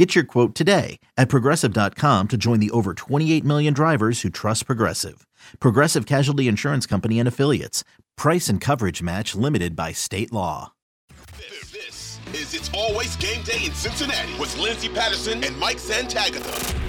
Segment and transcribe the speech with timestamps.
[0.00, 4.64] Get your quote today at progressive.com to join the over 28 million drivers who trust
[4.64, 5.26] Progressive.
[5.60, 7.84] Progressive Casualty Insurance Company and Affiliates.
[8.16, 10.72] Price and coverage match limited by state law.
[11.36, 16.79] This is It's Always Game Day in Cincinnati with Lindsay Patterson and Mike Santagata.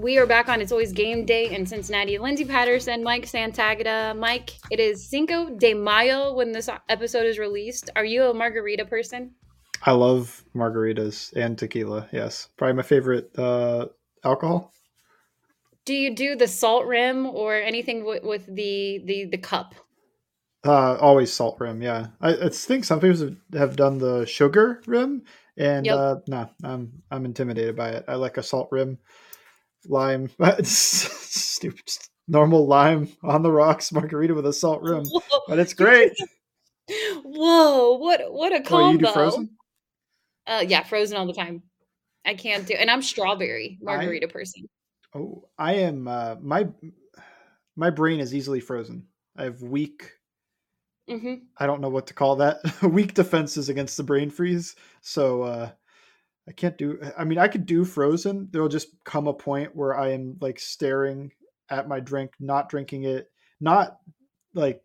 [0.00, 2.18] We are back on It's Always Game Day in Cincinnati.
[2.18, 4.14] Lindsay Patterson, Mike Santagata.
[4.14, 7.88] Mike, it is Cinco de Mayo when this episode is released.
[7.96, 9.30] Are you a margarita person?
[9.84, 12.08] I love margaritas and tequila.
[12.12, 13.86] Yes, probably my favorite uh,
[14.22, 14.74] alcohol.
[15.86, 19.74] Do you do the salt rim or anything with, with the the the cup?
[20.62, 21.80] Uh, always salt rim.
[21.80, 25.22] Yeah, I, I think some people have done the sugar rim,
[25.56, 25.96] and yep.
[25.96, 28.04] uh, no, I'm I'm intimidated by it.
[28.08, 28.98] I like a salt rim,
[29.88, 30.30] lime.
[30.62, 31.90] stupid,
[32.28, 35.20] normal lime on the rocks margarita with a salt rim, Whoa.
[35.48, 36.12] but it's great.
[37.24, 37.96] Whoa!
[37.96, 38.84] What what a combo!
[38.86, 39.50] Oh, you do frozen?
[40.46, 41.62] Uh, yeah, frozen all the time.
[42.24, 44.68] I can't do, and I'm strawberry margarita I, person.
[45.14, 46.06] Oh, I am.
[46.06, 46.68] Uh, my
[47.76, 49.06] my brain is easily frozen.
[49.36, 50.12] I have weak.
[51.10, 51.34] Mm-hmm.
[51.58, 52.58] I don't know what to call that.
[52.82, 54.74] weak defenses against the brain freeze.
[55.02, 55.70] So uh,
[56.48, 57.00] I can't do.
[57.18, 58.48] I mean, I could do frozen.
[58.50, 61.32] There'll just come a point where I am like staring
[61.70, 63.28] at my drink, not drinking it,
[63.60, 63.98] not
[64.54, 64.80] like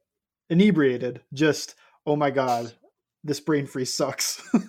[0.50, 1.22] inebriated.
[1.34, 2.74] Just oh my god,
[3.24, 4.42] this brain freeze sucks.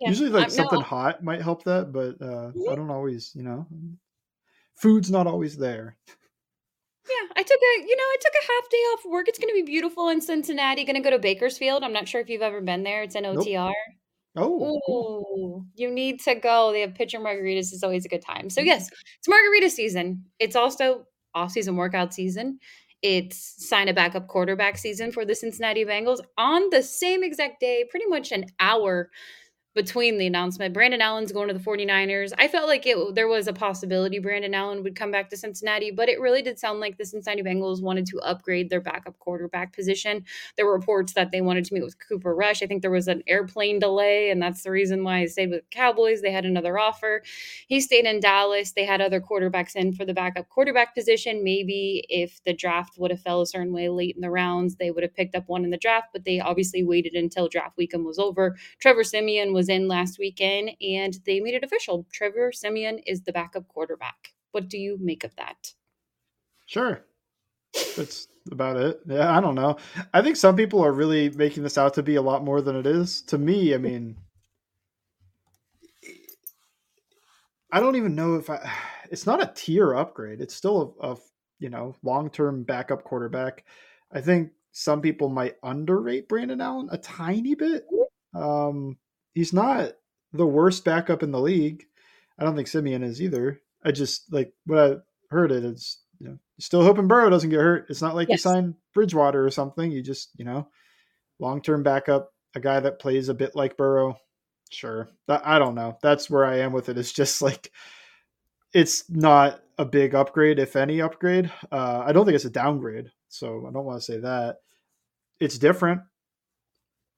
[0.00, 0.84] Yeah, Usually, like something no.
[0.84, 2.70] hot might help that, but uh, mm-hmm.
[2.70, 3.66] I don't always, you know,
[4.74, 5.96] food's not always there.
[6.06, 9.28] Yeah, I took a, you know, I took a half day off work.
[9.28, 10.84] It's going to be beautiful in Cincinnati.
[10.84, 11.84] Going to go to Bakersfield.
[11.84, 13.02] I'm not sure if you've ever been there.
[13.02, 13.66] It's an OTR.
[13.66, 13.74] Nope.
[14.36, 15.66] Oh, cool.
[15.76, 16.72] you need to go.
[16.72, 17.72] They have pitcher margaritas.
[17.72, 18.50] It's always a good time.
[18.50, 18.68] So mm-hmm.
[18.68, 20.24] yes, it's margarita season.
[20.38, 22.58] It's also off-season workout season.
[23.02, 27.84] It's sign a backup quarterback season for the Cincinnati Bengals on the same exact day,
[27.88, 29.10] pretty much an hour
[29.74, 30.72] between the announcement.
[30.72, 32.32] Brandon Allen's going to the 49ers.
[32.38, 35.90] I felt like it there was a possibility Brandon Allen would come back to Cincinnati,
[35.90, 39.74] but it really did sound like the Cincinnati Bengals wanted to upgrade their backup quarterback
[39.74, 40.24] position.
[40.56, 42.62] There were reports that they wanted to meet with Cooper Rush.
[42.62, 45.62] I think there was an airplane delay, and that's the reason why he stayed with
[45.62, 46.22] the Cowboys.
[46.22, 47.22] They had another offer.
[47.66, 48.72] He stayed in Dallas.
[48.72, 51.42] They had other quarterbacks in for the backup quarterback position.
[51.42, 54.92] Maybe if the draft would have fell a certain way late in the rounds, they
[54.92, 58.04] would have picked up one in the draft, but they obviously waited until draft weekend
[58.04, 58.56] was over.
[58.78, 62.06] Trevor Siemian was was in last weekend and they made it official.
[62.12, 64.34] Trevor Siemian is the backup quarterback.
[64.52, 65.72] What do you make of that?
[66.66, 67.02] Sure.
[67.96, 69.00] That's about it.
[69.06, 69.78] Yeah, I don't know.
[70.12, 72.76] I think some people are really making this out to be a lot more than
[72.76, 73.22] it is.
[73.22, 74.16] To me, I mean,
[77.72, 78.70] I don't even know if I.
[79.10, 80.40] It's not a tier upgrade.
[80.40, 81.16] It's still a, a
[81.58, 83.64] you know long term backup quarterback.
[84.12, 87.86] I think some people might underrate Brandon Allen a tiny bit.
[88.34, 88.98] Um,
[89.34, 89.92] he's not
[90.32, 91.84] the worst backup in the league.
[92.38, 93.60] I don't think Siemian is either.
[93.84, 94.96] I just like what I
[95.30, 97.86] heard it is you know still hoping Burrow doesn't get hurt.
[97.90, 98.44] It's not like yes.
[98.44, 99.90] you sign Bridgewater or something.
[99.90, 100.68] You just you know
[101.38, 104.16] long term backup, a guy that plays a bit like Burrow.
[104.70, 105.98] Sure, I don't know.
[106.02, 106.98] That's where I am with it.
[106.98, 107.70] It's just like
[108.72, 111.50] it's not a big upgrade, if any upgrade.
[111.70, 114.56] Uh, I don't think it's a downgrade, so I don't want to say that.
[115.38, 116.00] It's different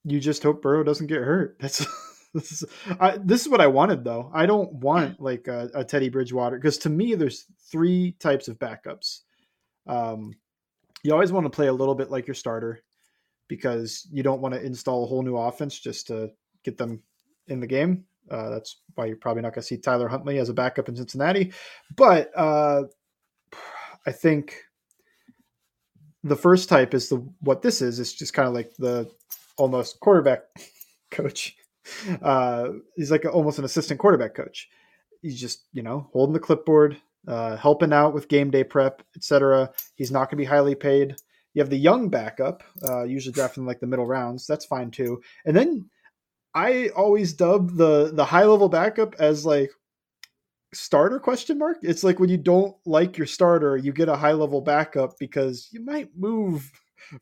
[0.06, 1.56] you just hope Burrow doesn't get hurt.
[1.60, 1.84] That's
[2.36, 2.64] this is
[3.00, 4.30] I, this is what I wanted though.
[4.32, 8.58] I don't want like a, a Teddy Bridgewater because to me there's three types of
[8.58, 9.20] backups.
[9.86, 10.32] Um,
[11.02, 12.82] you always want to play a little bit like your starter
[13.48, 16.30] because you don't want to install a whole new offense just to
[16.64, 17.02] get them
[17.46, 18.04] in the game.
[18.28, 20.96] Uh, that's why you're probably not going to see Tyler Huntley as a backup in
[20.96, 21.52] Cincinnati.
[21.96, 22.84] But uh,
[24.04, 24.56] I think
[26.24, 28.00] the first type is the what this is.
[28.00, 29.08] It's just kind of like the
[29.56, 30.40] almost quarterback
[31.10, 31.56] coach.
[32.22, 34.68] Uh, he's like almost an assistant quarterback coach.
[35.22, 36.96] He's just you know holding the clipboard,
[37.26, 39.70] uh, helping out with game day prep, etc.
[39.94, 41.16] He's not going to be highly paid.
[41.54, 44.46] You have the young backup, uh, usually drafted in like the middle rounds.
[44.46, 45.22] That's fine too.
[45.44, 45.88] And then
[46.54, 49.70] I always dub the the high level backup as like
[50.74, 51.78] starter question mark.
[51.82, 55.68] It's like when you don't like your starter, you get a high level backup because
[55.72, 56.70] you might move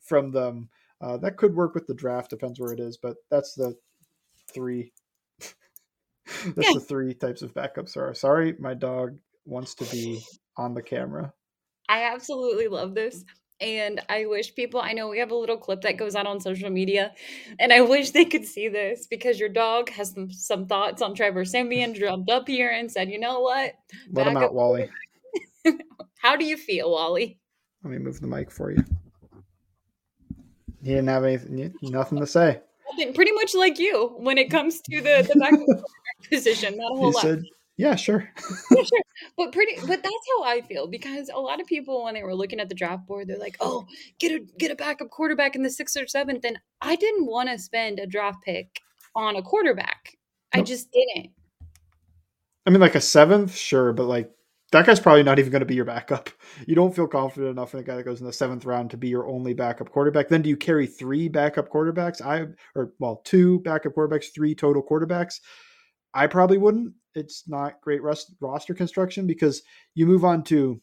[0.01, 0.69] from them.
[1.01, 3.75] Uh, that could work with the draft, depends where it is, but that's the
[4.55, 4.91] three.
[5.39, 6.73] that's yeah.
[6.73, 8.13] the three types of backups are.
[8.15, 10.23] Sorry, my dog wants to be
[10.57, 11.31] on the camera.
[11.87, 13.23] I absolutely love this.
[13.61, 16.41] And I wish people, I know we have a little clip that goes out on
[16.41, 17.13] social media,
[17.57, 21.15] and I wish they could see this because your dog has some, some thoughts on
[21.15, 23.75] Trevor Siemian, jumped up here and said, you know what?
[24.11, 24.89] Let him out, Wally.
[26.17, 27.39] How do you feel, Wally?
[27.83, 28.83] Let me move the mic for you.
[30.83, 32.59] He didn't have anything, nothing to say.
[33.13, 35.53] Pretty much like you when it comes to the, the back
[36.29, 37.21] position, not a whole lot.
[37.21, 37.43] said,
[37.77, 38.29] "Yeah, sure."
[38.71, 38.99] Yeah, sure.
[39.37, 42.35] But pretty but that's how I feel because a lot of people when they were
[42.35, 43.85] looking at the draft board, they're like, Oh,
[44.19, 46.43] get a get a backup quarterback in the sixth or seventh.
[46.43, 48.81] And I didn't want to spend a draft pick
[49.15, 50.17] on a quarterback.
[50.53, 51.31] I just didn't.
[52.65, 54.31] I mean, like a seventh, sure, but like
[54.71, 56.29] that guy's probably not even going to be your backup.
[56.67, 58.97] You don't feel confident enough in a guy that goes in the seventh round to
[58.97, 60.29] be your only backup quarterback.
[60.29, 62.21] Then do you carry three backup quarterbacks?
[62.21, 65.39] I or well, two backup quarterbacks, three total quarterbacks.
[66.13, 66.93] I probably wouldn't.
[67.13, 69.63] It's not great rest, roster construction because
[69.93, 70.81] you move on to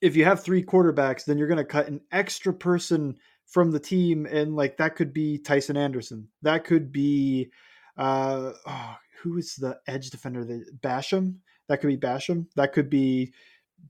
[0.00, 3.80] if you have three quarterbacks, then you're going to cut an extra person from the
[3.80, 6.28] team, and like that could be Tycen Anderson.
[6.42, 7.50] That could be
[7.96, 10.44] uh, oh, who is the edge defender?
[10.44, 11.36] The Basham.
[11.68, 12.46] That could be Basham.
[12.56, 13.32] That could be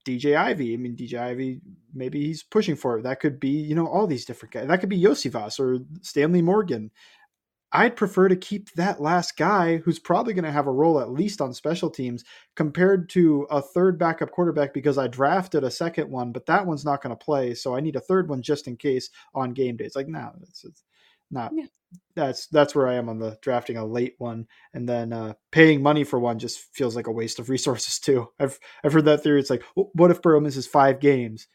[0.05, 0.75] DJ Ivey.
[0.75, 1.61] I mean, DJ Ivey.
[1.95, 3.03] Maybe he's pushing for it.
[3.03, 4.69] That could be you know all these different guys.
[4.69, 6.91] That could be Yosivas or Stanley Morgan.
[7.71, 11.11] I'd prefer to keep that last guy who's probably going to have a role at
[11.11, 12.25] least on special teams
[12.57, 16.87] compared to a third backup quarterback because I drafted a second one, but that one's
[16.87, 17.53] not going to play.
[17.55, 19.95] So I need a third one just in case on game days.
[19.95, 20.83] Like, no, it's, it's
[21.31, 21.53] not.
[21.55, 21.67] Yeah.
[22.15, 25.83] That's that's where I am on the drafting a late one, and then uh, paying
[25.83, 28.29] money for one just feels like a waste of resources too.
[28.39, 29.41] I've I've heard that theory.
[29.41, 31.47] It's like, what if Burrow misses five games?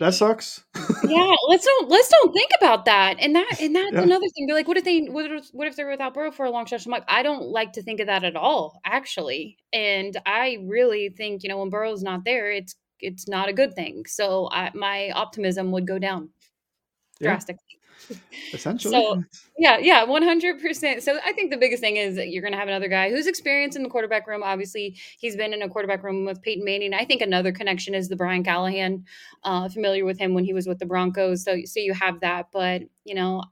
[0.00, 0.64] That sucks.
[1.06, 3.16] yeah, let's don't let's don't think about that.
[3.20, 4.02] And that and that's Yeah.
[4.02, 4.46] another thing.
[4.46, 6.66] They're like, what if they what if, what if they're without Burrow for a long
[6.66, 6.84] stretch?
[6.86, 9.58] I'm like, I don't like to think of that at all, actually.
[9.72, 13.74] And I really think, you know, when Burrow's not there, it's it's not a good
[13.74, 14.04] thing.
[14.06, 16.30] So I, my optimism would go down
[17.20, 17.28] Yeah.
[17.30, 17.60] drastically.
[18.52, 19.22] Essentially, So-
[19.58, 21.02] Yeah, yeah, one hundred percent.
[21.02, 23.26] So I think the biggest thing is that you're going to have another guy who's
[23.26, 24.42] experienced in the quarterback room.
[24.42, 26.94] Obviously, he's been in a quarterback room with Peyton Manning.
[26.94, 29.04] I think another connection is the Brian Callahan.
[29.42, 31.44] Uh, familiar with him when he was with the Broncos.
[31.44, 32.46] So, so you have that.
[32.52, 33.42] But you know,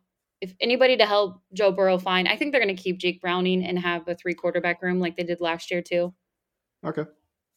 [0.40, 3.64] if anybody to help Joe Burrow find, I think they're going to keep Jake Browning
[3.64, 6.12] and have a three quarterback room like they did last year too.
[6.84, 7.05] okay,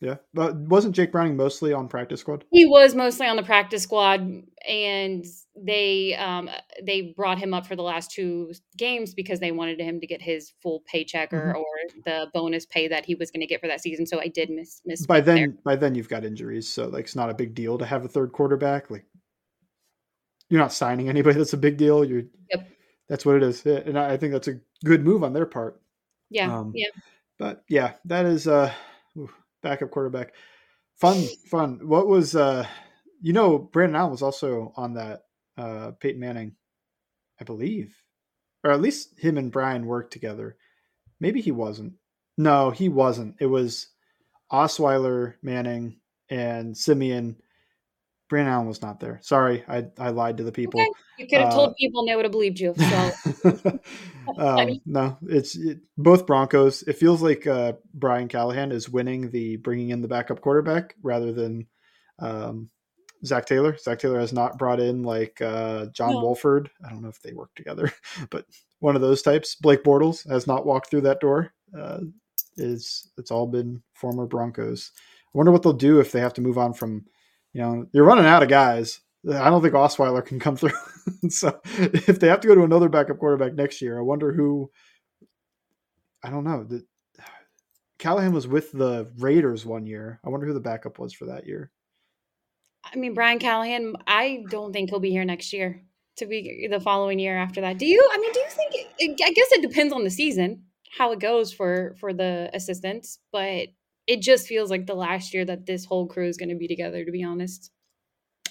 [0.06, 2.46] yeah, but wasn't Jake Browning mostly on practice squad?
[2.52, 4.22] He was mostly on the practice squad,
[4.68, 5.26] and
[5.58, 6.48] they um,
[6.84, 10.22] they brought him up for the last two games because they wanted him to get
[10.22, 11.56] his full paycheck or, Mhm.
[11.56, 11.66] or
[12.06, 14.06] the bonus pay that he was going to get for that season.
[14.06, 15.48] So I did miss miss by then there.
[15.64, 18.08] by then you've got injuries so like it's not a big deal to have a
[18.08, 19.06] third quarterback like
[20.50, 22.68] you're not signing anybody that's a big deal you're Yep.
[23.10, 25.82] that's what it is and i think that's a good move on their part
[26.30, 26.88] Yeah, um, yeah.
[27.40, 28.72] but yeah that is uh
[29.18, 29.30] ooh,
[29.66, 30.34] backup quarterback.
[30.96, 31.80] Fun fun.
[31.84, 32.66] What was uh
[33.22, 35.24] you know brandon allen was also on that
[35.58, 36.56] uh peyton manning
[37.42, 37.96] i believe.
[38.64, 40.56] Or at least him and brian worked together.
[41.20, 41.94] Maybe he wasn't.
[42.38, 43.36] No he wasn't.
[43.40, 43.88] It was
[44.52, 47.36] Osweiler, Manning, and Siemian.
[48.30, 49.20] Brandon Allen was not there.
[49.22, 50.82] Sorry, I, I lied to the people.
[50.82, 50.90] Okay.
[51.20, 52.74] You could have uh, told people and they would have believed you.
[52.76, 53.80] So
[54.38, 56.82] um, no, it's it, both Broncos.
[56.84, 61.32] It feels like uh, Brian Callahan is winning the bringing in the backup quarterback rather
[61.32, 61.68] than
[62.20, 62.70] um,
[63.24, 63.78] Zac Taylor.
[63.78, 66.22] Zac Taylor has not brought in like uh, John No.
[66.22, 66.70] Wolford.
[66.86, 67.92] I don't know if they work together,
[68.30, 68.46] but
[68.80, 69.56] one of those types.
[69.56, 71.54] Blake Bortles has not walked through that door.
[71.78, 72.00] Uh,
[72.58, 74.92] is it's all been former Broncos.
[75.28, 77.06] I wonder what they'll do if they have to move on from,
[77.56, 79.00] you know, you're running out of guys.
[79.32, 80.72] I don't think Osweiler can come through.
[81.30, 84.70] so if they have to go to another backup quarterback next year, I wonder who.
[86.22, 86.66] I don't know.
[86.66, 86.86] The,
[87.98, 90.20] Callahan was with the Raiders one year.
[90.26, 91.72] I wonder who the backup was for that year.
[92.84, 95.82] I mean, Brian Callahan, I don't think he'll be here next year.
[96.18, 98.10] To be the following year after that, do you?
[98.14, 99.22] I mean, do you think?
[99.22, 100.64] I guess it depends on the season,
[100.98, 103.20] how it goes for for the assistants.
[103.32, 103.68] But
[104.08, 106.68] it just feels like the last year that this whole crew is going to be
[106.68, 107.04] together.
[107.04, 107.72] To be honest,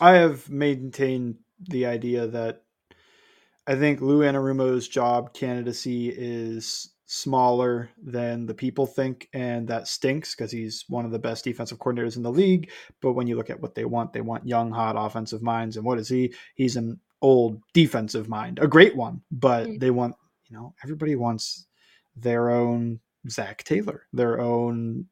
[0.01, 1.37] I have maintained
[1.69, 2.63] the idea that
[3.67, 10.35] I think Lou Anarumo's job candidacy is smaller than the people think, and that stinks
[10.35, 12.71] because he's one of the best defensive coordinators in the league.
[13.01, 15.77] But when you look at what they want, they want young, hot offensive minds.
[15.77, 16.35] And what is he?
[16.55, 19.81] He's an old defensive mind, a great one, but Mm.
[19.81, 20.15] they want,
[20.49, 21.67] you know, everybody wants
[22.17, 25.07] their own Zac Taylor, their own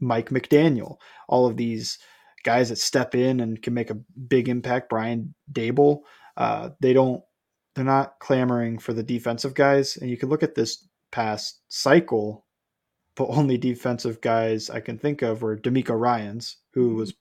[0.00, 0.96] Mike McDaniel,
[1.28, 1.98] all of these
[2.42, 4.88] guys that step in and can make a big impact.
[4.88, 6.00] Brian Daboll,
[6.36, 7.22] uh, they don't,
[7.74, 9.96] they're not clamoring for the defensive guys.
[9.96, 12.46] And you can look at this past cycle.
[13.16, 16.96] the only defensive guys I can think of were DeMeco Ryans, who Mm-hmm.
[16.96, 17.14] was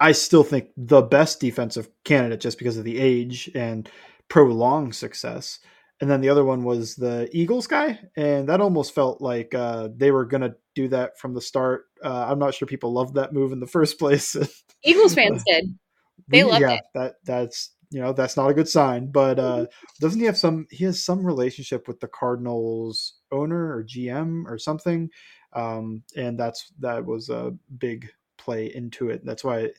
[0.00, 3.88] I still think the best defensive candidate just because of the age and
[4.28, 5.60] prolonged success.
[6.02, 9.88] And then the other one was the Eagles guy, and that almost felt like uh,
[9.96, 11.84] they were going to do that from the start.
[12.04, 14.36] Uh, I'm not sure people loved that move in the first place.
[14.82, 15.78] Eagles fans did.
[16.26, 16.82] They loved yeah, it.
[16.94, 19.12] that that's you know that's not a good sign.
[19.12, 19.66] But uh,
[20.00, 20.66] doesn't he have some?
[20.72, 25.08] He has some relationship with the Cardinals owner or GM or something,
[25.52, 29.24] um, and that's that was a big play into it.
[29.24, 29.70] That's why,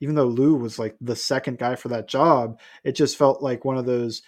[0.00, 3.66] even though Lou was like the second guy for that job, it just felt like
[3.66, 4.22] one of those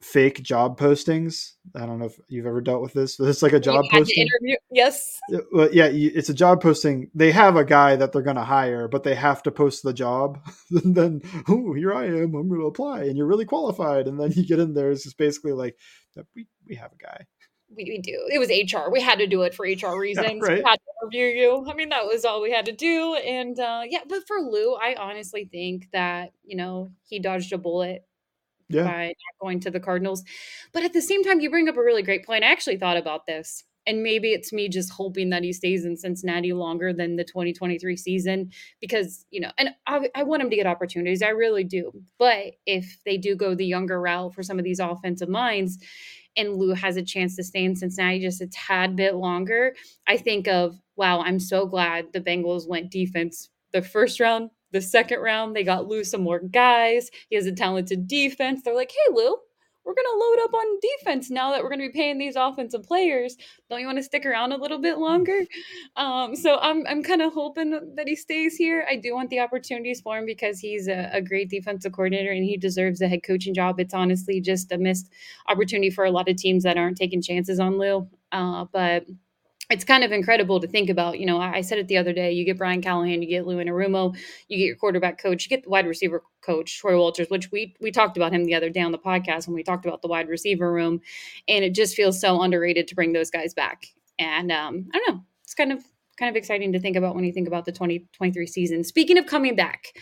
[0.00, 1.52] fake job postings.
[1.74, 4.26] I don't know if you've ever dealt with this, but it's like a job posting.
[4.28, 4.56] interview.
[4.70, 5.18] Yes.
[5.28, 7.10] Yeah, Well, yeah, it's a job posting.
[7.14, 9.92] They have a guy that they're going to hire, but they have to post the
[9.92, 10.38] job.
[10.70, 12.34] and then, oh, here I am.
[12.34, 14.06] I'm going to apply, and you're really qualified.
[14.06, 14.90] And then you get in there.
[14.90, 15.76] It's just basically like,
[16.34, 17.24] we we have a guy.
[17.76, 18.18] we, we do.
[18.32, 18.90] It was HR.
[18.90, 20.42] We had to do it for HR reasons.
[20.42, 20.58] right.
[20.58, 21.66] We had to interview you.
[21.68, 23.14] I mean, that was all we had to do.
[23.14, 27.58] And uh, yeah, but for Lou, I honestly think that you know he dodged a
[27.58, 28.04] bullet
[28.68, 30.24] Yeah, by not going to the Cardinals.
[30.72, 32.44] But at the same time, you bring up a really great point.
[32.44, 33.64] I actually thought about this.
[33.86, 37.96] And maybe it's me just hoping that he stays in Cincinnati longer than the 2023
[37.96, 38.50] season
[38.82, 41.22] because, you know, and I, I want him to get opportunities.
[41.22, 41.92] I really do.
[42.18, 45.78] But if they do go the younger route for some of these offensive minds
[46.36, 49.74] and Lou has a chance to stay in Cincinnati just a tad bit longer,
[50.06, 54.80] I think of, wow, I'm so glad the Bengals went defense the first round, the
[54.80, 55.54] second round.
[55.54, 57.10] They got Lou some more guys.
[57.28, 58.62] He has a talented defense.
[58.62, 59.36] They're like, hey, Lou,
[59.88, 62.36] we're going to load up on defense now that we're going to be paying these
[62.36, 63.38] offensive players.
[63.70, 65.40] Don't you want to stick around a little bit longer?
[65.96, 68.86] Um, so I'm, I'm kind of hoping that he stays here.
[68.88, 72.44] I do want the opportunities for him because he's a, a great defensive coordinator and
[72.44, 73.80] he deserves a head coaching job.
[73.80, 75.10] It's honestly just a missed
[75.48, 78.08] opportunity for a lot of teams that aren't taking chances on Lou.
[78.30, 79.06] Uh, but
[79.70, 81.18] it's kind of incredible to think about.
[81.18, 82.32] You know, I I said it the other day.
[82.32, 84.16] You get Brian Callahan, you get Lou Anarumo,
[84.48, 87.74] you get your quarterback coach, you get the wide receiver coach, Troy Walters, which we
[87.80, 90.08] we talked about him the other day on the podcast when we talked about the
[90.08, 91.00] wide receiver room,
[91.46, 93.86] and it just feels so underrated to bring those guys back.
[94.18, 95.84] And um, I don't know, it's kind of
[96.18, 98.84] kind of exciting to think about when you think about the 2023 season.
[98.84, 99.94] Speaking of coming back,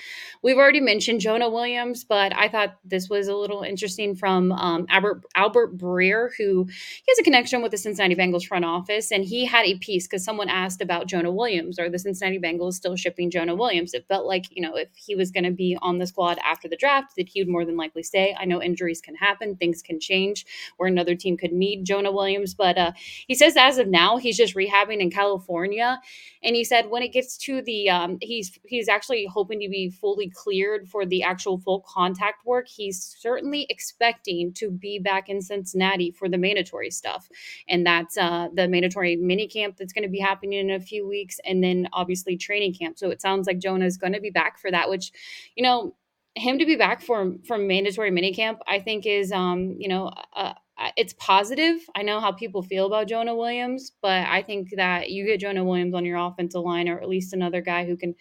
[0.43, 4.87] we've already mentioned Jonah Williams, but I thought this was a little interesting from um,
[4.89, 9.25] Albert Albert Breer, who he has a connection with the Cincinnati Bengals front office, and
[9.25, 11.79] he had a piece because someone asked about Jonah Williams.
[11.79, 13.93] or the Cincinnati Bengals still shipping Jonah Williams?
[13.93, 16.69] It felt like you know if he was going to be on the squad after
[16.69, 18.35] the draft, that he would more than likely stay.
[18.39, 20.47] I know injuries can happen, things can change,
[20.77, 22.93] where another team could need Jonah Williams, but uh,
[23.27, 26.01] he says as of now he's just rehabbing in California,
[26.43, 29.91] and he said when it gets to the um, he's he's actually hoping to be
[29.91, 32.67] fully cleared for the actual full contact work.
[32.69, 37.29] He's certainly expecting to be back in Cincinnati for the mandatory stuff,
[37.69, 41.07] and that's uh, the mandatory mini camp that's going to be happening in a few
[41.07, 42.99] weeks, and then obviously training camp.
[42.99, 45.13] So it sounds like Jonah is going to be back for that, which
[45.57, 45.95] you know
[46.37, 50.53] him to be back for from mandatory minicamp, I think is um, you know, uh,
[50.97, 51.79] it's positive.
[51.95, 55.65] I know how people feel about Jonah Williams, but I think that you get Jonah
[55.65, 58.15] Williams on your offensive line, or at least another guy who can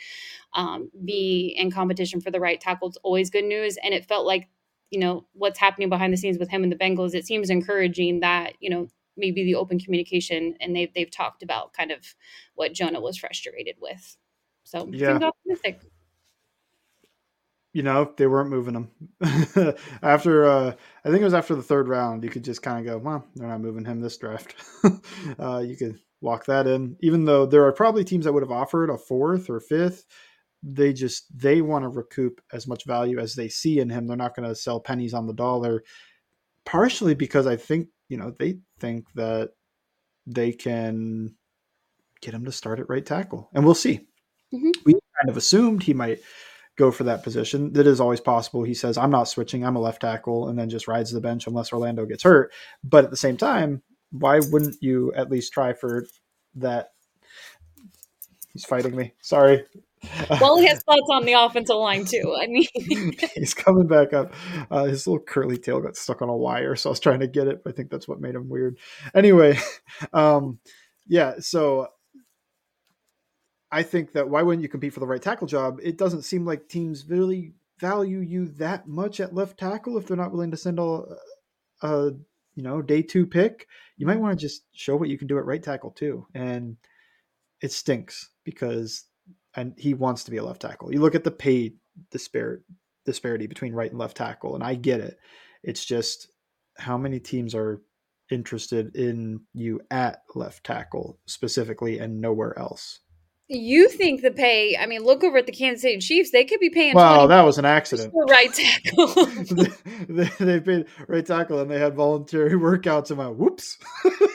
[0.53, 2.87] um, be in competition for the right tackle.
[2.89, 4.49] It's always good news, and it felt like
[4.91, 7.13] you know what's happening behind the scenes with him and the Bengals.
[7.13, 11.73] It seems encouraging that you know maybe the open communication, and they've they've talked about
[11.73, 12.15] kind of
[12.55, 14.17] what Jonah was frustrated with.
[14.63, 15.07] So Yeah.
[15.07, 15.81] seems optimistic.
[17.75, 18.89] You know, they weren't moving him
[20.01, 20.45] after.
[20.45, 22.23] Uh, I think it was after the third round.
[22.23, 24.55] You could just kind of go, well, they're not moving him this draft.
[25.39, 28.51] uh, you could walk that in, even though there are probably teams that would have
[28.51, 30.05] offered a fourth or fifth.
[30.63, 34.07] They just they want to recoup as much value as they see in him.
[34.07, 35.83] They're not going to sell pennies on the dollar,
[36.65, 39.49] partially because I think you know they think that
[40.25, 41.35] they can
[42.21, 44.07] get him to start at right tackle, and we'll see.
[44.53, 44.71] Mhm.
[44.85, 46.21] We kind of assumed he might
[46.77, 47.73] go for that position.
[47.73, 48.63] That is always possible.
[48.63, 51.47] He says, I'm not switching, I'm a left tackle, and then just rides the bench
[51.47, 52.51] unless Orlando gets hurt.
[52.83, 56.05] But at the same time, why wouldn't you at least try for
[56.55, 56.89] that?
[58.53, 59.13] He's fighting me.
[59.21, 59.63] Sorry.
[60.39, 62.35] Well, he has thoughts on the offensive line too.
[62.39, 62.67] I mean,
[63.33, 64.33] He's coming back up.
[64.69, 67.27] Uh, his little curly tail got stuck on a wire, so I was trying to
[67.27, 67.63] get it.
[67.63, 68.77] But I think that's what made him weird.
[69.15, 69.57] Anyway,
[70.13, 70.59] um,
[71.07, 71.35] yeah.
[71.39, 71.87] So
[73.75, 75.81] I think that why wouldn't you compete for the right tackle job?
[75.83, 80.15] It doesn't seem like teams really value you that much at left tackle if they're
[80.15, 81.03] not willing to send a,
[81.81, 82.11] a
[82.55, 83.67] you know day two pick.
[83.97, 86.77] You might want to just show what you can do at right tackle too, and
[87.59, 89.03] it stinks because
[89.57, 90.93] and he wants to be a left tackle.
[90.93, 91.73] You look at the pay
[92.11, 92.63] disparity
[93.03, 95.17] disparity between right and left tackle, and I get it.
[95.63, 96.29] It's just
[96.77, 97.81] how many teams are
[98.31, 103.01] interested in you at left tackle specifically and nowhere else.
[103.47, 104.75] You think the pay?
[104.75, 106.31] I mean, look over at the Kansas City Chiefs.
[106.31, 106.95] They could be paying.
[106.95, 108.11] Well, that was an accident.
[108.29, 109.07] right tackle.
[110.09, 113.11] they, they, paid right tackle, and they had voluntary workouts.
[113.11, 113.77] And went, whoops!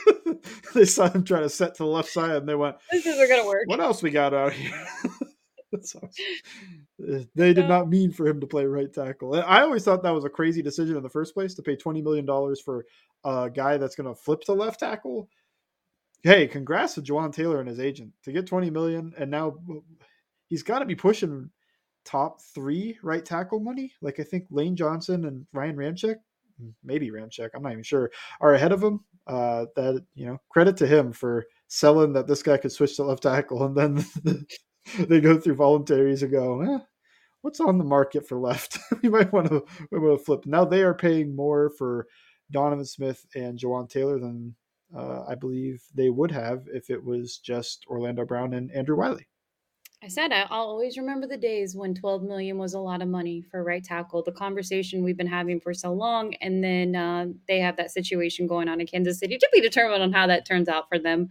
[0.73, 3.27] they saw him trying to set to the left side, and they went, "This isn't
[3.27, 4.73] going to work." What else we got out here?
[5.81, 6.09] so,
[7.35, 9.35] they did not mean for him to play right tackle.
[9.35, 12.01] I always thought that was a crazy decision in the first place to pay twenty
[12.01, 12.85] million dollars for
[13.25, 15.27] a guy that's going to flip to left tackle
[16.23, 19.55] hey, congrats to Jawaan Taylor and his agent to get 20 million, and now
[20.47, 21.49] he's got to be pushing
[22.05, 23.93] top three right tackle money.
[24.01, 26.15] Like I think Lane Johnson and Ryan Ramczyk,
[26.83, 29.01] maybe Ramczyk, I'm not even sure, are ahead of him.
[29.27, 33.03] Uh, that you know, credit to him for selling that this guy could switch to
[33.03, 34.45] left tackle, and then
[35.07, 36.79] they go through voluntaries and go, eh,
[37.41, 38.79] what's on the market for left?
[39.03, 40.45] we might want to we flip.
[40.45, 42.07] Now they are paying more for
[42.51, 44.55] Donovan Smith and Jawaan Taylor than
[44.95, 49.27] Uh, I believe they would have if it was just Orlando Brown and Andrew Wylie.
[50.03, 53.43] I said I'll always remember the days when 12 million was a lot of money
[53.43, 54.23] for right tackle.
[54.23, 58.47] The conversation we've been having for so long, and then uh, they have that situation
[58.47, 61.29] going on in Kansas City to be determined on how that turns out for them.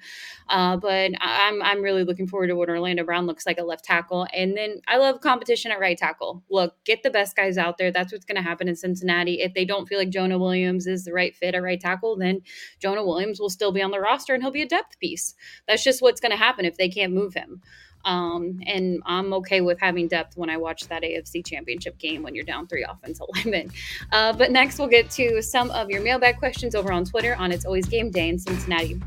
[0.48, 3.84] Uh, but I'm I'm really looking forward to what Orlando Brown looks like at left
[3.84, 6.44] tackle, and then I love competition at right tackle.
[6.48, 7.90] Look, get the best guys out there.
[7.90, 9.40] That's what's going to happen in Cincinnati.
[9.40, 12.42] If they don't feel like Jonah Williams is the right fit at right tackle, then
[12.78, 15.34] Jonah Williams will still be on the roster and he'll be a depth piece.
[15.66, 17.62] That's just what's going to happen if they can't move him.
[18.04, 22.34] Um, and I'm okay with having depth when I watch that AFC championship game when
[22.34, 23.70] you're down three offensive linemen.
[24.12, 27.52] Uh, but next, we'll get to some of your mailbag questions over on Twitter on
[27.52, 29.00] It's Always Game Day in Cincinnati.